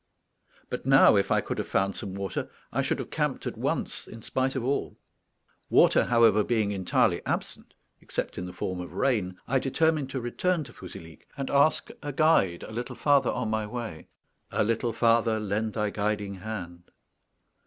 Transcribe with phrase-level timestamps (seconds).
[0.67, 4.07] But now, if I could have found some water, I should have camped at once
[4.07, 4.97] in spite of all.
[5.69, 10.63] Water, however, being entirely absent, except in the form of rain, I determined to return
[10.63, 14.07] to Fouzilhic, and ask a guide a little farther on my way
[14.49, 16.85] "a little farther lend thy guiding hand."